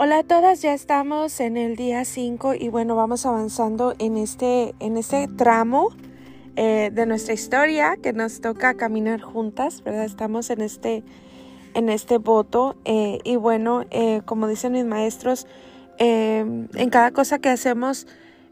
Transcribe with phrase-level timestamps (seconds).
[0.00, 4.76] Hola a todas, ya estamos en el día 5 y bueno, vamos avanzando en este,
[4.78, 5.88] en este tramo
[6.54, 10.04] eh, de nuestra historia que nos toca caminar juntas, ¿verdad?
[10.04, 11.02] Estamos en este,
[11.74, 15.48] en este voto eh, y bueno, eh, como dicen mis maestros,
[15.98, 18.06] en cada cosa que hacemos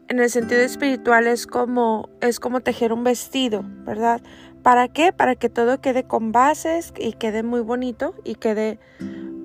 [0.09, 4.21] en el sentido espiritual es como, es como tejer un vestido, ¿verdad?
[4.63, 5.13] ¿Para qué?
[5.13, 8.79] Para que todo quede con bases y quede muy bonito y quede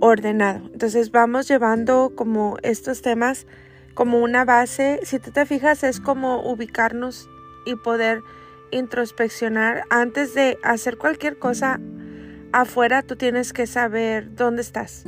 [0.03, 0.69] ordenado.
[0.73, 3.47] Entonces vamos llevando como estos temas
[3.95, 4.99] como una base.
[5.05, 7.31] Si tú te fijas es como ubicarnos
[7.65, 8.23] y poder
[8.73, 11.79] introspeccionar antes de hacer cualquier cosa
[12.53, 13.03] afuera.
[13.03, 15.05] Tú tienes que saber dónde estás,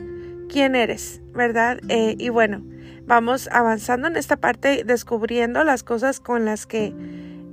[0.48, 1.80] quién eres, ¿verdad?
[1.88, 2.62] Eh, y bueno,
[3.04, 6.94] vamos avanzando en esta parte, descubriendo las cosas con las que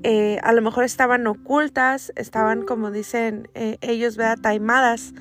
[0.04, 4.38] eh, a lo mejor estaban ocultas, estaban como dicen eh, ellos, ¿verdad?
[4.44, 5.16] Taimadas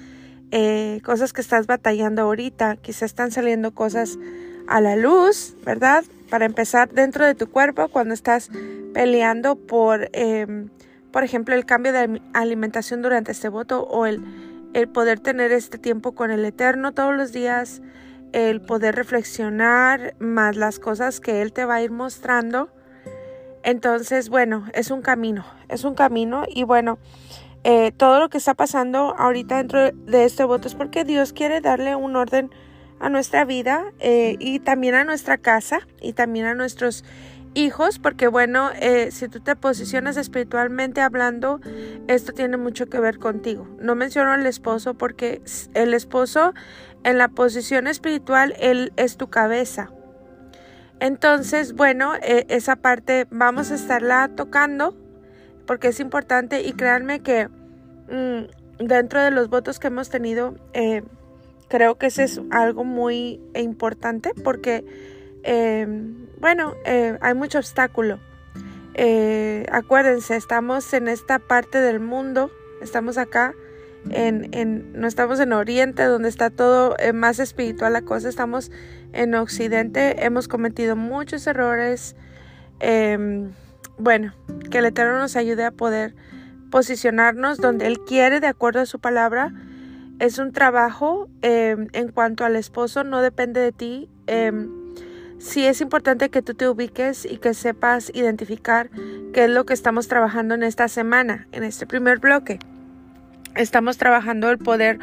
[0.51, 4.19] eh, cosas que estás batallando ahorita, quizás están saliendo cosas
[4.67, 6.05] a la luz, ¿verdad?
[6.29, 8.51] Para empezar, dentro de tu cuerpo, cuando estás
[8.93, 10.69] peleando por, em,
[11.13, 14.23] por ejemplo, el cambio de alimentación durante este voto o el,
[14.75, 17.83] el poder tener este tiempo con el Eterno todos los días,
[18.33, 22.71] el poder reflexionar más las cosas que Él te va a ir mostrando.
[23.63, 26.99] Entonces, bueno, es un camino, es un camino y bueno,
[27.63, 31.61] eh, todo lo que está pasando ahorita dentro de este voto es porque Dios quiere
[31.61, 32.51] darle un orden
[33.01, 37.05] a nuestra vida eh, y también a nuestra casa y también a nuestros
[37.53, 41.61] hijos, porque bueno, eh, si tú te posicionas espiritualmente hablando,
[42.09, 43.69] esto tiene mucho que ver contigo.
[43.79, 45.43] No menciono al esposo porque
[45.75, 46.55] el esposo
[47.05, 49.91] en la posición espiritual, él es tu cabeza.
[51.01, 54.95] Entonces, bueno, esa parte vamos a estarla tocando
[55.67, 61.03] porque es importante y créanme que mm, dentro de los votos que hemos tenido, eh,
[61.69, 64.85] creo que ese es algo muy importante porque,
[65.45, 65.87] eh,
[66.41, 68.19] bueno, eh, hay mucho obstáculo.
[69.73, 72.51] acuérdense, estamos en esta parte del mundo,
[72.83, 73.55] estamos acá,
[74.11, 78.71] en, en, no estamos en Oriente, donde está todo más espiritual la cosa, estamos
[79.13, 82.17] en Occidente, hemos cometido muchos errores.
[82.81, 83.53] Em,
[84.01, 84.35] bueno,
[84.71, 86.15] que el Eterno nos ayude a poder
[86.71, 89.53] posicionarnos donde Él quiere de acuerdo a su palabra.
[90.19, 94.09] Es un trabajo em, en cuanto al esposo, no depende de ti.
[94.27, 94.53] Eh,
[95.39, 98.91] sí es importante que tú te ubiques y que sepas identificar
[99.33, 102.59] qué es lo que estamos trabajando en esta semana, en este primer bloque.
[103.55, 104.99] Estamos trabajando el poder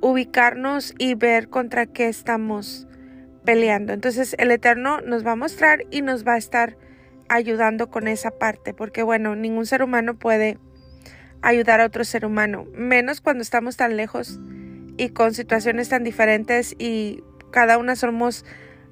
[0.00, 2.88] ubicarnos y ver contra qué estamos
[3.44, 3.92] peleando.
[3.92, 6.76] Entonces el Eterno nos va a mostrar y nos va a estar
[7.32, 10.58] ayudando con esa parte, porque bueno, ningún ser humano puede
[11.40, 14.38] ayudar a otro ser humano, menos cuando estamos tan lejos
[14.98, 18.44] y con situaciones tan diferentes y cada una somos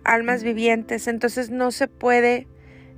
[0.05, 2.49] almas vivientes, entonces no se puede,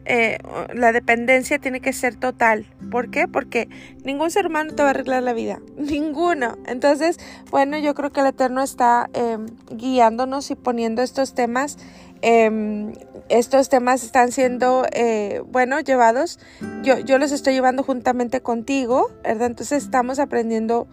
[0.04, 0.38] eh,
[0.74, 2.66] la dependencia tiene que ser total.
[2.92, 3.26] ¿Por qué?
[3.26, 3.68] Porque
[4.04, 6.56] ningún ser humano te va a arreglar la vida, ninguno.
[6.66, 7.18] Entonces,
[7.50, 11.78] bueno, yo creo que el Eterno está em, guiándonos y poniendo estos temas
[12.22, 12.92] Em,
[13.28, 16.38] estos temas están siendo, eh, bueno, llevados.
[16.82, 19.48] Yo, yo los estoy llevando juntamente contigo, ¿verdad?
[19.48, 20.86] Entonces estamos aprendiendo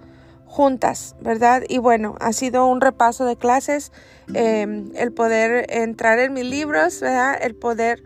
[0.46, 1.62] juntas, ¿verdad?
[1.70, 3.92] Y bueno, ha sido un repaso de clases,
[4.34, 7.38] em, el poder entrar en mis libros, ¿verdad?
[7.40, 8.04] El poder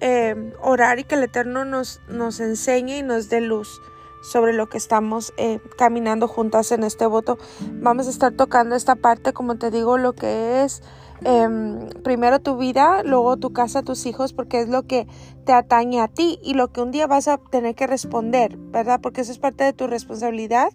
[0.00, 3.80] em, orar y que el Eterno nos, nos enseñe y nos dé luz
[4.22, 7.38] sobre lo que estamos eh, caminando juntas en este voto.
[7.74, 10.82] Vamos a estar tocando esta parte, como te digo, lo que es
[11.24, 15.06] Em, primero tu vida, luego tu casa, tus hijos, porque es lo que
[15.44, 19.00] te atañe a ti y lo que un día vas a tener que responder, ¿verdad?
[19.00, 20.70] Porque eso es parte de tu responsabilidad,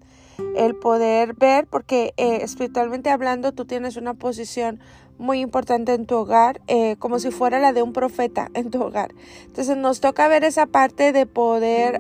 [0.55, 4.79] el poder ver, porque eh, espiritualmente hablando tú tienes una posición
[5.17, 8.81] muy importante en tu hogar, eh, como si fuera la de un profeta en tu
[8.81, 9.13] hogar.
[9.45, 11.99] Entonces nos toca ver esa parte de poder...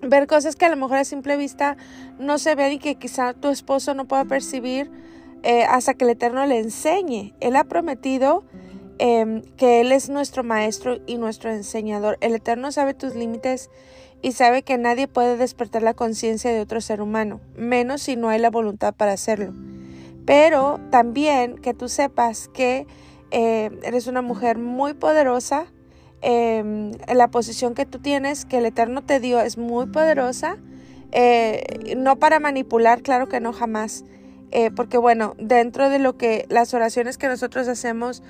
[0.00, 1.76] ver cosas que a lo mejor a simple vista
[2.20, 4.90] no se ven y que quizá tu esposo no pueda percibir,
[5.42, 7.34] eh, hasta que el Eterno le enseñe.
[7.40, 8.44] Él ha prometido
[8.98, 12.18] em, que Él es nuestro maestro y nuestro enseñador.
[12.20, 13.70] El Eterno sabe tus límites
[14.22, 18.28] y sabe que nadie puede despertar la conciencia de otro ser humano, menos si no
[18.28, 19.52] hay la voluntad para hacerlo.
[20.26, 22.86] Pero también que tú sepas que
[23.30, 25.66] eh, eres una mujer muy poderosa,
[26.20, 30.56] en la posición que tú tienes, que el Eterno te dio, es muy poderosa,
[31.12, 34.04] eh, no para manipular, claro que no jamás,
[34.50, 38.22] eh, porque bueno, dentro de lo que las oraciones que nosotros hacemos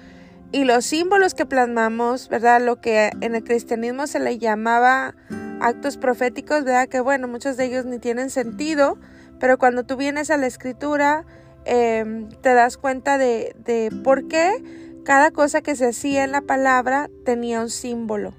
[0.50, 2.61] y los símbolos que plasmamos, ¿verdad?
[2.61, 5.15] Lo que en el cristianismo se le llamaba
[5.61, 6.88] actos proféticos, ¿verdad?
[6.88, 8.99] Que bueno, muchos de ellos ni tienen sentido,
[9.38, 11.25] pero cuando tú vienes a la escritura,
[11.65, 14.62] em, te das cuenta de, de por qué
[15.05, 18.35] cada cosa que se hacía en la palabra tenía un símbolo.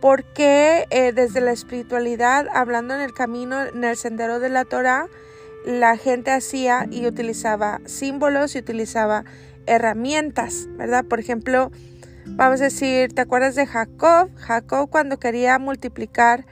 [0.00, 5.08] Porque eh, desde la espiritualidad, hablando en el camino, en el sendero de la Torah,
[5.68, 9.26] la gente hacía y utilizaba símbolos y utilizaba
[9.66, 11.04] herramientas, ¿verdad?
[11.04, 11.70] Por ejemplo,
[12.24, 14.30] vamos a decir, ¿te acuerdas de Jacob?
[14.36, 16.46] Jacob cuando quería multiplicar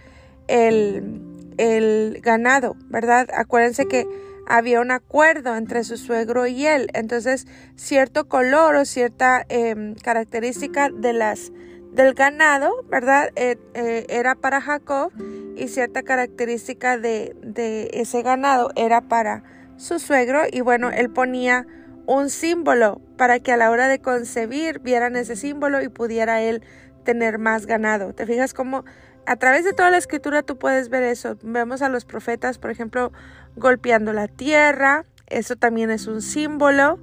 [0.48, 1.22] el,
[1.56, 3.28] el ganado, ¿verdad?
[3.32, 4.06] Acuérdense que
[4.46, 6.90] había un acuerdo entre su suegro y él.
[6.92, 11.52] Entonces, cierto color o cierta em, característica de las,
[11.96, 13.30] del ganado, ¿verdad?
[13.36, 15.10] Eh, eh, era para Jacob
[15.56, 19.42] y cierta característica de, de ese ganado era para
[19.78, 20.42] su suegro.
[20.52, 21.66] Y bueno, él ponía
[22.04, 26.62] un símbolo para que a la hora de concebir vieran ese símbolo y pudiera él
[27.02, 28.12] tener más ganado.
[28.12, 28.84] ¿Te fijas cómo
[29.24, 31.38] a través de toda la escritura tú puedes ver eso?
[31.42, 33.10] Vemos a los profetas, por ejemplo,
[33.56, 36.98] golpeando la tierra, eso también es un símbolo,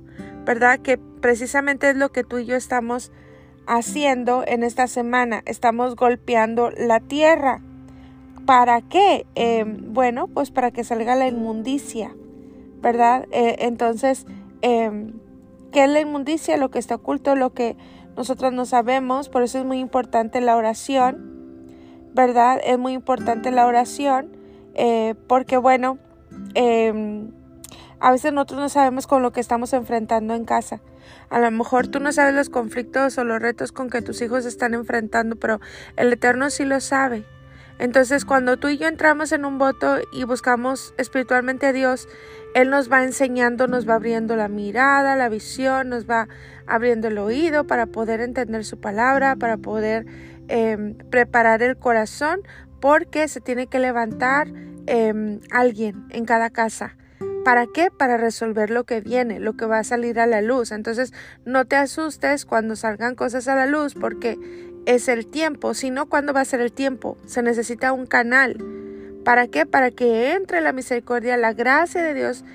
[0.45, 0.79] ¿verdad?
[0.79, 3.11] Que precisamente es lo que tú y yo estamos
[3.67, 7.61] haciendo en esta semana, estamos golpeando la tierra.
[8.45, 9.25] ¿Para qué?
[9.35, 12.15] Em, bueno, pues para que salga la inmundicia,
[12.81, 13.25] ¿verdad?
[13.31, 14.25] Eh, entonces,
[14.61, 15.13] em,
[15.71, 16.57] ¿qué es la inmundicia?
[16.57, 17.77] Lo que está oculto, lo que
[18.17, 21.69] nosotros no sabemos, por eso es muy importante la oración,
[22.13, 22.59] ¿verdad?
[22.63, 24.35] Es muy importante la oración,
[24.75, 25.97] eh, porque bueno,
[26.55, 27.31] Em,
[27.99, 30.81] a veces nosotros no sabemos con lo que estamos enfrentando en casa.
[31.29, 34.45] A lo mejor tú no sabes los conflictos o los retos con que tus hijos
[34.45, 35.59] están enfrentando, pero
[35.95, 37.25] el Eterno sí lo sabe.
[37.79, 42.07] Entonces, cuando tú y yo entramos en un voto y buscamos espiritualmente a Dios,
[42.53, 46.27] Él nos va enseñando, nos va abriendo la mirada, la visión, nos va
[46.67, 50.05] abriendo el oído para poder entender su palabra, para poder
[50.47, 52.41] em, preparar el corazón,
[52.79, 54.47] porque se tiene que levantar
[54.85, 56.97] Em, alguien en cada casa.
[57.43, 57.91] ¿Para qué?
[57.91, 60.71] Para resolver lo que viene, lo que va a salir a la luz.
[60.71, 61.13] Entonces,
[61.45, 64.39] no te asustes cuando salgan cosas a la luz porque
[64.85, 67.17] es el tiempo, sino cuando va a ser el tiempo.
[67.25, 68.57] Se necesita un canal.
[69.25, 69.65] ¿Para qué?
[69.65, 72.45] Para que entre la misericordia, la gracia de Dios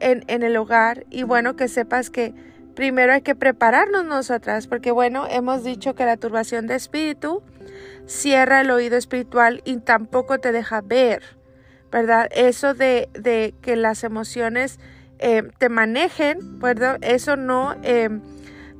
[0.00, 1.06] en, en el hogar.
[1.10, 2.34] Y bueno, que sepas que
[2.74, 7.42] primero hay que prepararnos nosotras, porque bueno, hemos dicho que la turbación de espíritu
[8.06, 11.22] cierra el oído espiritual y tampoco te deja ver.
[11.94, 12.28] ¿Verdad?
[12.32, 14.80] Eso de, de que las emociones
[15.20, 16.98] eh, te manejen, ¿verdad?
[17.02, 18.08] Eso no eh,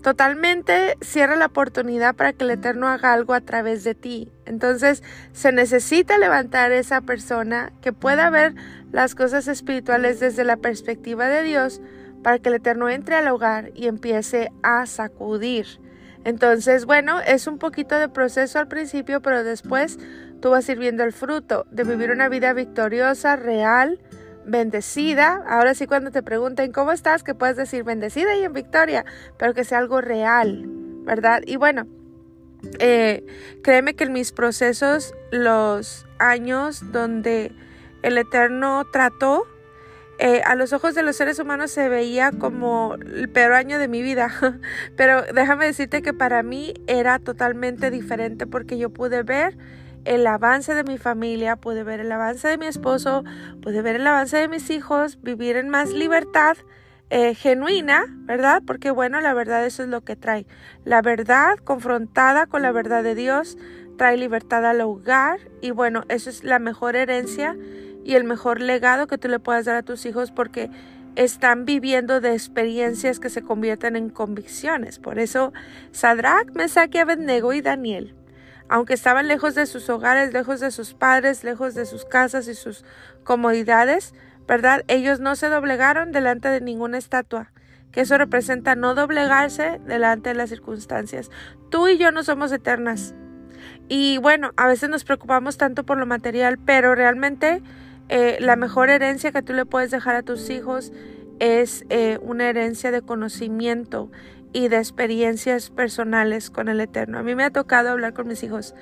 [0.03, 4.33] totalmente cierra la oportunidad para que el Eterno haga algo a través de ti.
[4.47, 8.57] Entonces se necesita levantar esa persona que pueda ver
[8.91, 11.81] las cosas espirituales desde la perspectiva de Dios
[12.25, 15.67] para que el Eterno entre al hogar y empiece a sacudir.
[16.25, 19.99] Entonces, bueno, es un poquito de proceso al principio, pero después
[20.45, 23.99] tú vas a el fruto de vivir una vida victoriosa, real,
[24.45, 25.43] bendecida.
[25.49, 29.07] Ahora sí cuando te pregunten cómo estás, que puedes decir bendecida y en victoria,
[29.39, 31.41] pero que sea algo real, ¿verdad?
[31.47, 31.87] Y bueno,
[32.79, 33.25] eh,
[33.63, 37.51] créeme que en mis procesos, los años donde
[38.03, 39.47] el Eterno trató,
[40.19, 43.89] eh, a los ojos de los seres humanos se veía como el peor año de
[43.89, 44.31] mi vida,
[44.95, 49.57] pero déjame decirte que para mí era totalmente diferente porque yo pude ver
[50.05, 53.25] el avance de mi familia, pude ver el avance de mi esposo,
[53.63, 56.57] pude ver el avance de mis hijos, vivir en más libertad
[57.11, 58.63] eh, genuina, ¿verdad?
[58.67, 60.47] Porque bueno, la verdad eso es lo que trae.
[60.85, 63.57] La verdad confrontada con la verdad de Dios
[63.97, 67.57] trae libertad al hogar y bueno, eso es la mejor herencia
[68.05, 70.71] y el mejor legado que tú le puedas dar a tus hijos porque
[71.15, 74.99] están viviendo de experiencias que se convierten en convicciones.
[74.99, 75.53] Por eso,
[75.93, 78.15] Sadrach, Mesach Abednego y Daniel
[78.69, 82.55] aunque estaban lejos de sus hogares, lejos de sus padres, lejos de sus casas y
[82.55, 82.85] sus
[83.23, 84.15] comodidades,
[84.47, 84.85] ¿verdad?
[84.89, 87.53] Ellos no se doblegaron delante de ninguna estatua,
[87.93, 91.31] que eso representa no doblegarse delante de las circunstancias.
[91.71, 93.15] Tú y yo no somos eternas.
[93.89, 97.63] Y bueno, a veces nos preocupamos tanto por lo material, pero realmente
[98.09, 100.93] eh, la mejor herencia que tú le puedes dejar a tus hijos
[101.39, 104.11] es eh, una herencia de conocimiento
[104.55, 107.19] y de experiencias personales con el Eterno.
[107.19, 108.75] A mí me ha tocado hablar con mis hijos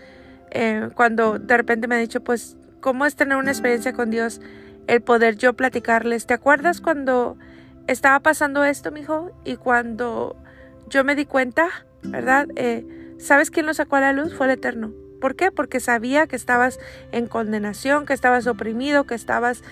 [0.51, 4.43] eh, cuando de repente me han dicho, pues, ¿cómo es tener una experiencia con Dios?
[4.87, 6.27] El poder yo platicarles.
[6.27, 7.39] ¿Te acuerdas cuando
[7.87, 9.33] estaba pasando esto, mijo?
[9.47, 10.37] Y cuando
[10.91, 11.69] yo me di cuenta,
[12.03, 12.49] ¿verdad?
[12.57, 14.35] Eh, ¿Sabes quién lo sacó a la luz?
[14.35, 14.93] Fue el Eterno.
[15.23, 15.51] ¿Por qué?
[15.53, 16.81] Porque sabía que estabas
[17.13, 19.63] en condenación, que estabas oprimido, que estabas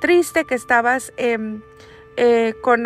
[0.00, 1.12] triste, que estabas...
[1.18, 1.60] Em,
[2.16, 2.84] eh, con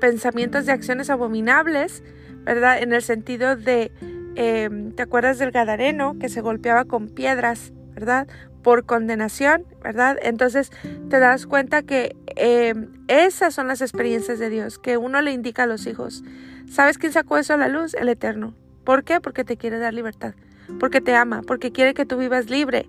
[0.00, 2.02] pensamientos de acciones abominables,
[2.44, 2.82] ¿verdad?
[2.82, 3.92] En el sentido de,
[4.36, 8.28] em, ¿te acuerdas del Gadareno que se golpeaba con piedras, ¿verdad?
[8.62, 10.18] Por condenación, ¿verdad?
[10.22, 10.70] Entonces
[11.08, 12.74] te das cuenta que eh,
[13.08, 16.22] esas son las experiencias de Dios que uno le indica a los hijos.
[16.70, 17.94] ¿Sabes quién sacó eso a la luz?
[17.94, 18.54] El Eterno.
[18.84, 19.20] ¿Por qué?
[19.20, 20.34] Porque te quiere dar libertad,
[20.78, 22.88] porque te ama, porque quiere que tú vivas libre,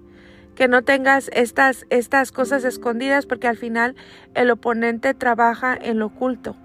[0.61, 3.95] que no tengas estas, estas cosas escondidas, porque al final
[4.35, 6.55] el oponente trabaja en lo oculto.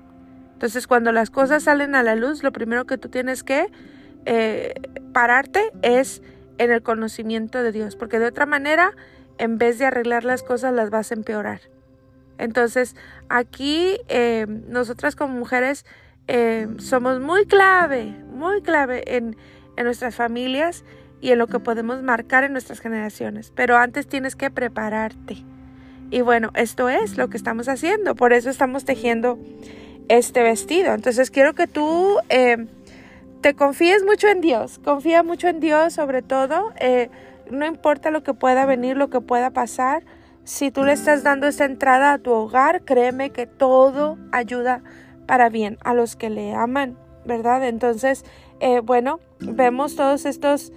[0.53, 3.73] Entonces cuando las cosas salen a la luz, lo primero que tú tienes que
[4.27, 4.75] eh,
[5.15, 6.21] pararte es
[6.59, 8.93] en el conocimiento de Dios, porque de otra manera,
[9.39, 11.63] en vez de arreglar las cosas, las vas a empeorar.
[12.37, 12.97] Entonces,
[13.31, 15.87] aquí eh, nosotras como mujeres
[16.29, 19.39] eh, somos muy clave, muy clave en,
[19.79, 20.85] en nuestras familias
[21.21, 23.53] y en lo que podemos marcar en nuestras generaciones.
[23.55, 25.45] Pero antes tienes que prepararte.
[26.11, 28.15] Y bueno, esto es lo que estamos haciendo.
[28.15, 29.39] Por eso estamos tejiendo
[30.09, 30.95] este vestido.
[30.95, 32.67] Entonces quiero que tú eh,
[33.41, 34.79] te confíes mucho en Dios.
[34.85, 36.73] Confía mucho en Dios sobre todo.
[37.51, 40.05] no importa lo que pueda venir, lo que pueda pasar.
[40.45, 44.81] Si tú le estás dando esta entrada a tu hogar, créeme que todo ayuda
[45.27, 47.67] para bien a los que le aman, ¿verdad?
[47.67, 48.25] Entonces,
[48.61, 50.73] eh, bueno, vemos todos estos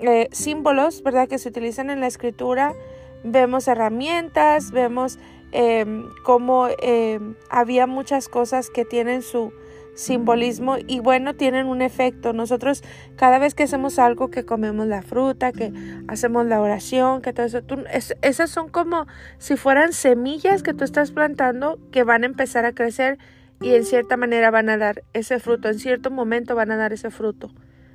[0.00, 1.28] eh, símbolos, ¿verdad?
[1.28, 2.74] Que se utilizan en la escritura.
[3.22, 5.18] Vemos herramientas, vemos
[5.52, 9.52] em, cómo em, había muchas cosas que tienen su,
[9.94, 12.32] simbolismo y bueno, tienen un efecto.
[12.32, 12.82] Nosotros
[13.16, 15.72] cada vez que hacemos algo, que comemos la fruta, que
[16.08, 19.06] hacemos la oración, que todo eso, esas son como
[19.38, 23.18] si fueran semillas que tú estás plantando que van a empezar a crecer
[23.60, 26.92] y en cierta manera van a dar ese fruto, en cierto momento van a dar
[26.92, 27.50] ese fruto.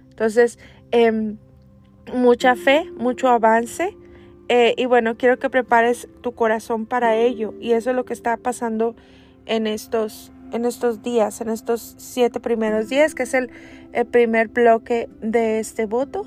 [0.10, 0.58] Entonces,
[0.92, 1.38] em,
[2.14, 3.96] mucha fe, mucho avance.
[4.48, 7.54] Eh, y bueno, quiero que prepares tu corazón para ello.
[7.60, 8.96] Y eso es lo que está pasando
[9.46, 13.52] en estos en estos días, en estos siete primeros días, que es el,
[14.12, 16.26] primer bloque de este voto.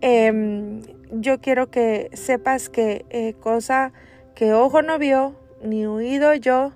[0.00, 3.92] Em, yo quiero que sepas que eh, cosa
[4.34, 6.72] que ojo no vio, ni oído yo,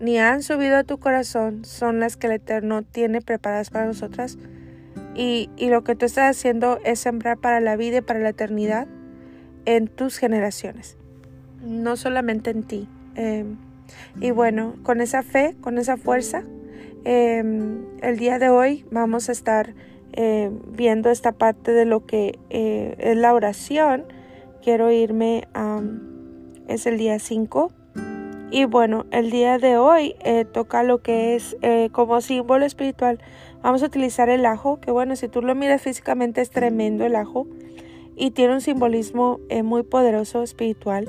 [0.00, 4.38] ni han subido a tu corazón, son las que el Eterno tiene preparadas para nosotras.
[5.20, 8.86] Y, lo que tú estás haciendo es sembrar para la vida y para la eternidad
[9.64, 10.96] en tus generaciones,
[11.60, 12.88] no solamente en ti.
[13.16, 13.56] Em,
[14.20, 16.44] y bueno, con esa fe, con esa fuerza,
[17.04, 19.74] em, el día de hoy vamos a estar
[20.12, 24.04] eh, viendo esta parte de lo que eh, es la oración.
[24.62, 25.80] Quiero irme a...
[26.68, 27.72] es el día 5.
[28.52, 31.56] Y bueno, el día de hoy eh, toca lo que es
[31.90, 33.18] como símbolo espiritual.
[33.62, 37.16] Vamos a utilizar el ajo, que bueno, si tú lo miras físicamente es tremendo el
[37.16, 37.46] ajo
[38.16, 41.08] y tiene un simbolismo muy poderoso espiritual.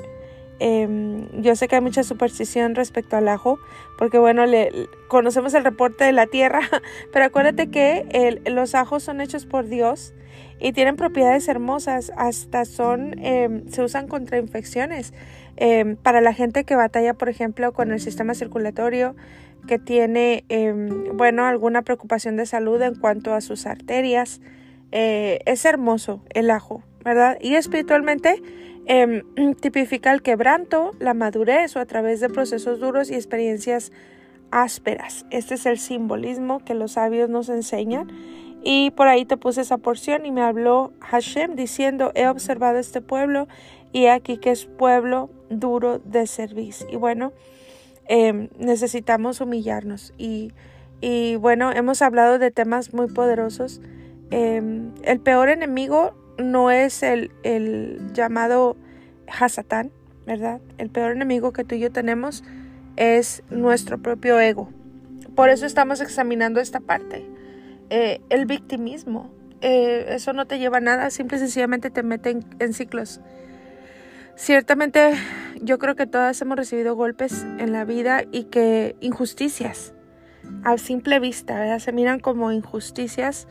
[0.62, 3.58] Em, yo sé que hay mucha superstición respecto al ajo,
[3.96, 6.60] porque bueno, le, conocemos el reporte de la tierra,
[7.12, 10.12] pero acuérdate que los ajos son hechos por Dios
[10.60, 15.14] y tienen propiedades hermosas, hasta son, em, se usan contra infecciones.
[15.56, 19.16] Em, para la gente que batalla, por ejemplo, con el sistema circulatorio,
[19.70, 20.44] que tiene,
[21.14, 24.40] bueno, alguna preocupación de salud en cuanto a sus arterias,
[24.90, 27.38] eh, es hermoso el ajo, ¿verdad?
[27.40, 28.42] Y espiritualmente,
[28.92, 29.22] Em,
[29.60, 33.92] tipifica el quebranto, la madurez o a través de procesos duros y experiencias
[34.50, 35.26] ásperas.
[35.30, 38.08] Este es el simbolismo que los sabios nos enseñan.
[38.64, 43.00] Y por ahí te puse esa porción y me habló Hashem diciendo, he observado este
[43.00, 43.46] pueblo
[43.92, 46.88] y aquí que es pueblo duro de servicio.
[46.90, 47.32] Y bueno,
[48.10, 50.12] em, necesitamos humillarnos.
[50.18, 50.52] Y,
[51.00, 53.80] y, bueno, hemos hablado de temas muy poderosos.
[54.30, 57.30] Em, el peor enemigo no es el,
[58.12, 58.76] llamado
[59.28, 59.92] Hasatán,
[60.26, 60.60] ¿verdad?
[60.76, 62.42] El peor enemigo que tú y yo tenemos
[62.96, 64.68] es nuestro propio ego.
[65.36, 67.24] Por eso estamos examinando esta parte.
[67.90, 72.36] Eh, el victimismo, eh, eso no te lleva a nada, simple y sencillamente te mete
[72.58, 73.20] en, ciclos.
[74.36, 75.12] Ciertamente
[75.60, 79.92] yo creo que todas hemos recibido golpes en la vida y que injusticias,
[80.64, 81.78] a simple vista, ¿verdad?
[81.78, 83.46] se miran como injusticias.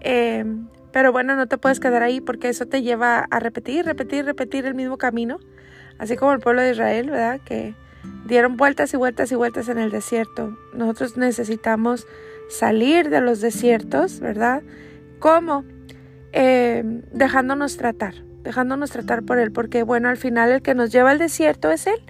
[0.00, 0.44] Eh,
[0.92, 4.64] pero bueno, no te puedes quedar ahí porque eso te lleva a repetir, repetir, repetir
[4.66, 5.40] el mismo camino.
[5.98, 7.40] Así como el pueblo de Israel, ¿verdad?
[7.44, 7.74] Que
[8.26, 10.56] dieron vueltas y vueltas y vueltas en el desierto.
[10.72, 12.06] Nosotros necesitamos
[12.48, 14.62] salir de los desiertos, ¿verdad?
[15.18, 15.64] ¿Cómo?
[16.32, 18.14] Eh, dejándonos tratar,
[18.44, 21.86] dejándonos tratar por Él, porque bueno, al final el que nos lleva al desierto es
[21.88, 22.00] Él.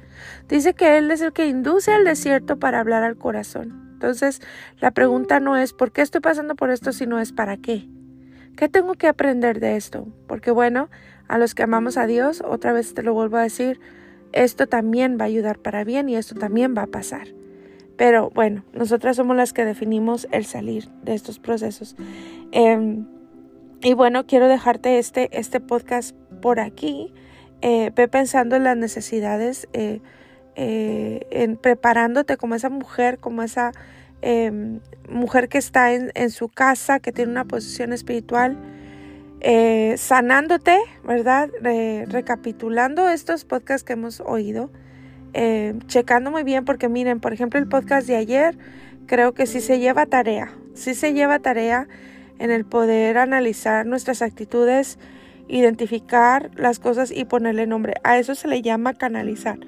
[0.48, 3.88] Dice que Él es el que induce al desierto para hablar al corazón.
[3.94, 4.42] Entonces,
[4.80, 6.92] la pregunta no es ¿por qué estoy pasando por esto?
[6.92, 7.88] sino es ¿para qué?
[8.56, 10.06] ¿Qué tengo que aprender de esto?
[10.26, 10.90] Porque bueno,
[11.28, 13.80] a los que amamos a Dios, otra vez te lo vuelvo a decir,
[14.32, 17.28] esto también va a ayudar para bien y esto también va a pasar.
[17.96, 21.96] Pero bueno, nosotras somos las que definimos el salir de estos procesos.
[22.50, 23.06] Em,
[23.80, 27.10] y bueno, quiero dejarte este, este podcast por aquí.
[27.62, 29.66] Eh, ve pensando en las necesidades.
[29.72, 30.02] Eh,
[30.56, 33.72] eh, en preparándote como esa mujer, como esa
[34.20, 38.58] em, mujer que está en, en, su casa, que tiene una posición espiritual,
[39.96, 41.50] sanándote, ¿verdad?
[42.08, 44.70] recapitulando estos podcasts que hemos oído,
[45.86, 48.56] checando muy bien, porque miren, por ejemplo, el podcast de ayer,
[49.06, 51.88] creo que sí se lleva tarea, sí se lleva tarea
[52.38, 54.98] en el poder analizar nuestras actitudes,
[55.48, 57.94] identificar las cosas y ponerle nombre.
[58.04, 59.58] A eso se le llama canalizar.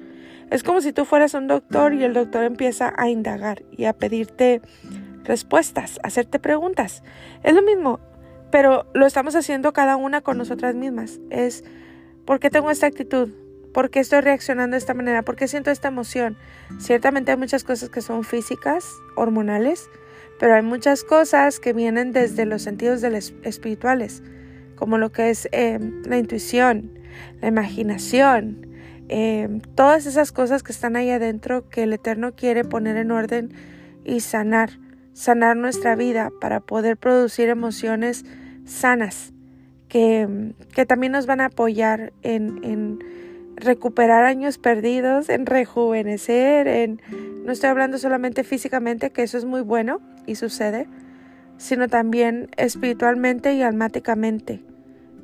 [0.49, 3.93] Es como si tú fueras un doctor y el doctor empieza a indagar y a
[3.93, 4.61] pedirte
[5.23, 7.03] respuestas, a hacerte preguntas.
[7.43, 7.99] Es lo mismo,
[8.49, 11.19] pero lo estamos haciendo cada una con nosotras mismas.
[11.29, 11.63] Es,
[12.25, 13.29] ¿por qué tengo esta actitud?
[13.73, 15.21] ¿Por qué estoy reaccionando de esta manera?
[15.21, 16.37] ¿Por qué siento esta emoción?
[16.79, 19.89] Ciertamente hay muchas cosas que son físicas, hormonales,
[20.39, 24.23] pero hay muchas cosas que vienen desde los sentidos espirituales,
[24.77, 26.91] como lo que es em, la intuición,
[27.41, 28.65] la imaginación,
[29.09, 33.51] em, todas esas cosas que están ahí adentro que el Eterno quiere poner en orden
[34.05, 34.71] y sanar
[35.17, 38.23] sanar nuestra vida, para poder producir emociones
[38.65, 39.33] sanas
[39.89, 42.99] que, que también nos van a apoyar en, en,
[43.55, 47.01] recuperar años perdidos, en rejuvenecer, en
[47.43, 50.85] no estoy hablando solamente físicamente, que eso es muy bueno y sucede,
[51.57, 54.66] sino también espiritualmente y almáticamente.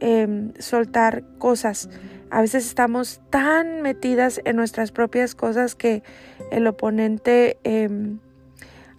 [0.06, 1.90] Em, soltar cosas.
[2.30, 6.04] A veces estamos tan metidas en nuestras propias cosas que
[6.52, 8.18] el oponente eh,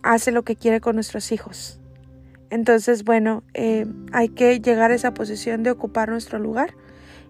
[0.02, 1.78] hace lo que quiere con nuestros hijos.
[2.48, 6.74] Entonces, bueno, eh, hay que llegar a esa posición de ocupar nuestro lugar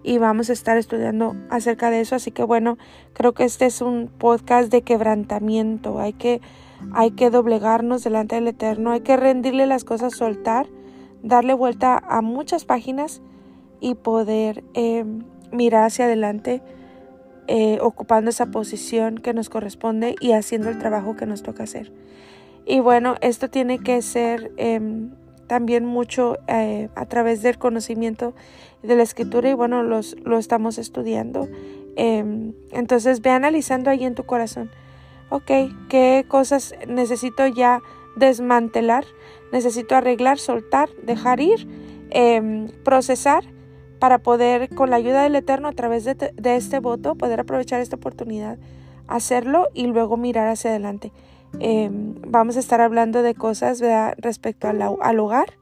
[0.05, 2.15] y vamos a estar estudiando acerca de eso.
[2.15, 2.79] Así que bueno,
[3.13, 5.99] creo que este es un podcast de quebrantamiento.
[5.99, 6.41] Hay que,
[6.93, 10.69] hay que doblegarnos delante del Eterno, hay que rendirle las cosas, soltar,
[11.25, 13.21] darle vuelta a muchas páginas
[13.81, 15.05] y poder eh,
[15.53, 16.63] mirar hacia adelante.
[17.47, 21.93] Eh, ocupando esa posición que nos corresponde y haciendo el trabajo que nos toca hacer.
[22.65, 25.11] Y bueno, esto tiene que ser em,
[25.47, 28.35] también mucho eh, a través del conocimiento
[28.83, 31.49] de la escritura y bueno, los, lo estamos estudiando.
[31.97, 34.71] Em, entonces ve analizando ahí en tu corazón,
[35.29, 35.51] ok,
[35.89, 37.83] qué cosas necesito ya
[38.17, 39.05] desmantelar,
[39.53, 41.69] necesito arreglar, soltar, dejar ir,
[42.11, 43.45] em, procesar
[44.05, 47.81] para poder con la ayuda del Eterno a través de, de este voto poder aprovechar
[47.81, 48.59] esta oportunidad,
[49.09, 51.11] hacerlo y luego mirar hacia adelante.
[51.59, 53.83] Em, vamos a estar hablando de cosas
[54.19, 55.55] respecto al, al hogar,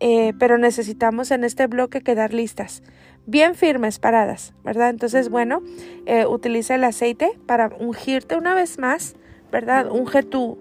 [0.00, 2.82] eh, pero necesitamos en este bloque quedar listas,
[3.26, 4.90] bien firmes, paradas, ¿verdad?
[4.90, 5.62] Entonces, bueno,
[6.06, 9.14] eh, utiliza el aceite para ungirte una vez más,
[9.52, 9.88] ¿verdad?
[9.92, 10.58] Unge tu,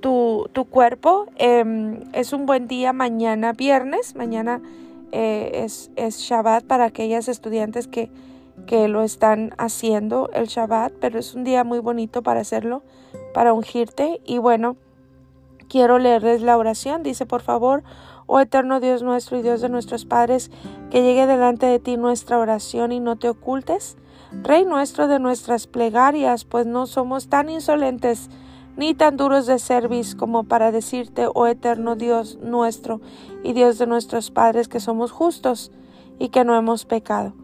[0.00, 1.26] tu, tu cuerpo.
[1.36, 4.62] Em, es un buen día mañana, viernes, mañana
[5.16, 8.10] eh, es, es Shabbat para aquellas estudiantes que,
[8.66, 12.82] que lo están haciendo el Shabbat, pero es un día muy bonito para hacerlo
[13.32, 14.20] para ungirte.
[14.24, 14.76] Y bueno,
[15.68, 17.04] quiero leerles la oración.
[17.04, 17.84] Dice, por favor,
[18.26, 20.50] oh eterno Dios nuestro y Dios de nuestros padres,
[20.90, 23.96] que llegue delante de ti nuestra oración y no te ocultes.
[24.42, 28.30] Rey nuestro de nuestras plegarias, pues no somos tan insolentes
[28.76, 33.00] ni tan duros de cerviz como para decirte, oh eterno Dios nuestro
[33.42, 35.70] y Dios de nuestros padres, que somos justos
[36.18, 37.34] y que no hemos pecado.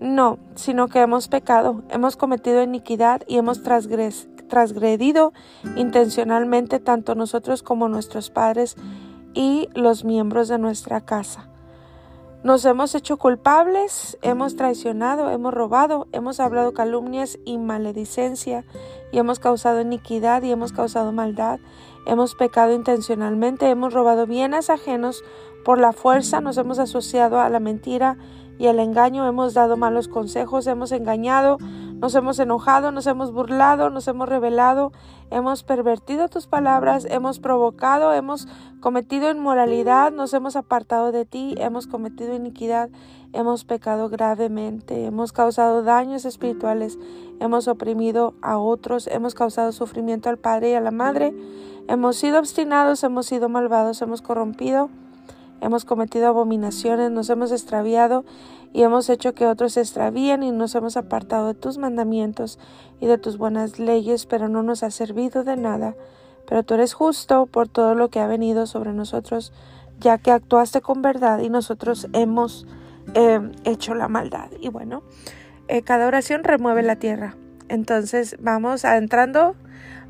[0.00, 5.32] No, sino que hemos pecado, hemos cometido iniquidad y hemos transgredido
[5.76, 8.76] intencionalmente tanto nosotros como nuestros padres
[9.34, 11.48] y los miembros de nuestra casa.
[12.44, 18.66] Nos hemos hecho culpables, hemos traicionado, hemos robado, hemos hablado calumnias y maledicencia,
[19.10, 21.58] y hemos causado iniquidad y hemos causado maldad,
[22.04, 25.24] hemos pecado intencionalmente, hemos robado bienes ajenos.
[25.64, 28.18] Por la fuerza, nos hemos asociado a la mentira
[28.58, 31.56] y al engaño, hemos dado malos consejos, hemos engañado,
[31.94, 34.92] nos hemos enojado, nos hemos burlado, nos hemos rebelado,
[35.34, 38.46] hemos pervertido tus palabras, hemos provocado, hemos
[38.78, 42.88] cometido inmoralidad, nos hemos apartado de ti, hemos cometido iniquidad,
[43.32, 47.00] hemos pecado gravemente, hemos causado daños espirituales,
[47.40, 51.34] hemos oprimido a otros, hemos causado sufrimiento al Padre y a la Madre,
[51.88, 54.88] hemos sido obstinados, hemos sido malvados, hemos corrompido,
[55.60, 58.24] hemos cometido abominaciones, nos hemos extraviado
[58.72, 62.58] y hemos hecho que otros se extravíen y nos hemos apartado de tus mandamientos
[63.00, 65.94] y de tus buenas leyes, pero no nos ha servido de nada.
[66.46, 69.52] Pero tú eres justo por todo lo que ha venido sobre nosotros,
[70.00, 72.66] ya que actuaste con verdad y nosotros hemos
[73.14, 74.50] eh, hecho la maldad.
[74.60, 75.02] Y bueno,
[75.68, 77.36] eh, cada oración remueve la tierra.
[77.68, 79.54] Entonces vamos adentrando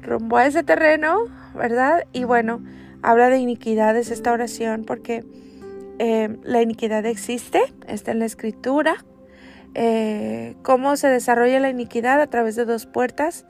[0.02, 1.18] rumbo a ese terreno,
[1.54, 2.04] ¿verdad?
[2.12, 2.60] Y bueno,
[3.04, 5.24] habla de iniquidades esta oración porque
[5.98, 9.04] eh, la iniquidad existe, está en la escritura.
[9.74, 12.20] Eh, ¿Cómo se desarrolla la iniquidad?
[12.20, 13.46] A través de dos puertas.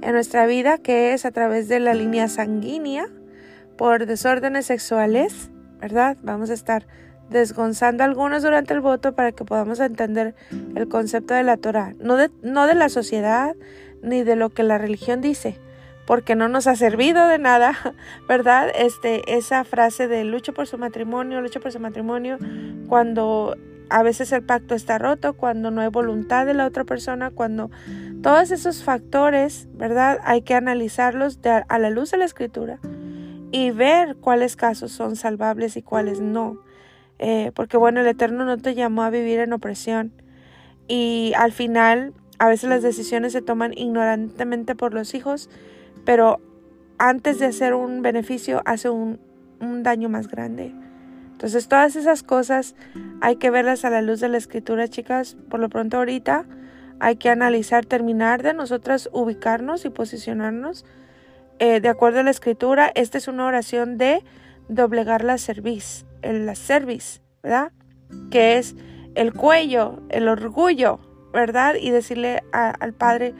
[0.00, 3.06] en nuestra vida, que es a través de la línea sanguínea
[3.76, 6.16] por desórdenes sexuales, ¿verdad?
[6.22, 6.86] Vamos a estar
[7.30, 10.34] desgonzando algunos durante el voto para que podamos entender
[10.74, 13.54] el concepto de la Torah, no de, no de la sociedad
[14.02, 15.58] ni de lo que la religión dice,
[16.08, 17.76] porque no nos ha servido de nada,
[18.28, 18.70] ¿verdad?
[18.74, 22.38] Este, esa frase de lucho por su matrimonio, lucho por su matrimonio,
[22.88, 23.54] cuando
[23.90, 27.70] a veces el pacto está roto, cuando no hay voluntad de la otra persona, cuando
[28.22, 30.18] todos esos factores, ¿verdad?
[30.24, 32.78] Hay que analizarlos a la luz de la escritura
[33.52, 36.58] y ver cuáles casos son salvables y cuáles no.
[37.18, 40.14] Eh, porque bueno, el Eterno no te llamó a vivir en opresión.
[40.86, 45.50] Y al final, a veces las decisiones se toman ignorantemente por los hijos,
[46.04, 46.40] pero
[46.98, 49.20] antes de hacer un beneficio, hace un,
[49.60, 50.74] un daño más grande.
[51.32, 52.74] Entonces, todas esas cosas
[53.20, 55.36] hay que verlas a la luz de la escritura, chicas.
[55.48, 56.46] Por lo pronto, ahorita
[57.00, 60.84] hay que analizar, terminar de nosotras ubicarnos y posicionarnos
[61.60, 62.90] eh, de acuerdo a la escritura.
[62.94, 64.24] Esta es una oración de
[64.68, 67.72] doblegar la cerviz, la cerviz, ¿verdad?
[68.30, 68.74] Que es
[69.14, 71.00] el cuello, el orgullo,
[71.32, 71.76] ¿verdad?
[71.80, 73.34] Y decirle al Padre,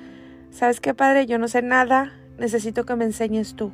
[0.50, 1.26] ¿sabes qué, Padre?
[1.26, 3.72] Yo no sé nada, necesito que me enseñes tú.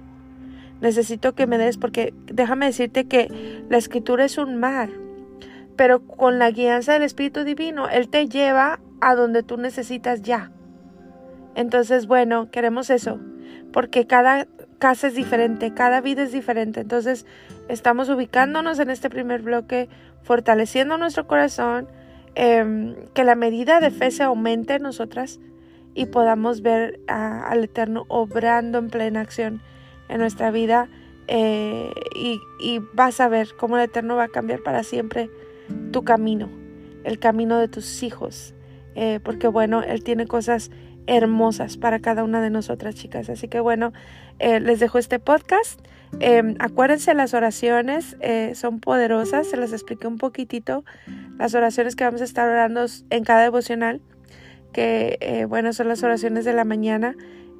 [0.80, 4.90] Necesito que me des, porque déjame decirte que la escritura es un mar,
[5.76, 10.50] pero con la guianza del Espíritu Divino, Él te lleva a donde tú necesitas ya.
[11.54, 13.20] Entonces, bueno, queremos eso,
[13.72, 14.46] porque cada
[14.78, 16.80] casa es diferente, cada vida es diferente.
[16.80, 17.26] Entonces,
[17.68, 19.88] estamos ubicándonos en este primer bloque,
[20.22, 21.88] fortaleciendo nuestro corazón,
[22.34, 25.38] em, que la medida de fe se aumente en nosotras
[25.94, 29.62] y podamos ver al Eterno obrando en plena acción
[30.08, 30.88] en nuestra vida.
[31.26, 32.40] Eh, y,
[32.92, 35.30] vas a ver cómo el Eterno va a cambiar para siempre
[35.90, 36.50] tu camino,
[37.04, 38.54] el camino de tus hijos,
[38.94, 40.70] eh, porque bueno, Él tiene cosas
[41.06, 43.30] hermosas para cada una de nosotras, chicas.
[43.30, 43.92] Así que bueno,
[44.38, 45.80] eh, les dejo este podcast.
[46.20, 48.16] Em, acuérdense, las oraciones
[48.54, 50.84] son poderosas, se las expliqué un poquitito,
[51.38, 54.00] las oraciones que vamos a estar orando en cada devocional,
[54.74, 57.16] que bueno, son las oraciones de la mañana.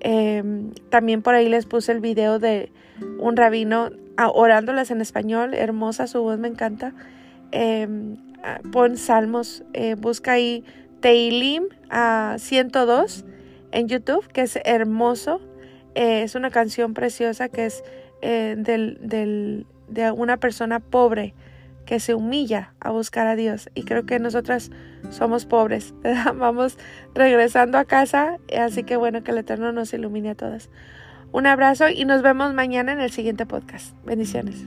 [0.06, 2.70] Em, también por ahí les puse el video de
[3.18, 6.92] un rabino ah, orándolas en español, hermosa su voz, me encanta.
[7.52, 10.62] Em, ah, pon salmos, eh, busca ahí
[11.00, 13.24] Teilim a 102
[13.72, 15.40] en YouTube, que es hermoso.
[15.94, 17.82] Eh, es una canción preciosa que es
[18.20, 21.34] eh, del, de una persona pobre
[21.84, 23.70] que se humilla a buscar a Dios.
[23.74, 24.70] Y creo que nosotras
[25.10, 25.94] somos pobres.
[26.36, 26.78] Vamos
[27.14, 28.38] regresando a casa.
[28.48, 30.70] Eh, así que bueno, que el Eterno nos ilumine a todas.
[31.32, 33.94] Un abrazo y nos vemos mañana en el siguiente podcast.
[34.04, 34.66] Bendiciones.